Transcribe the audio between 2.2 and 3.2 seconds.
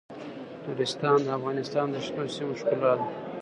سیمو ښکلا ده.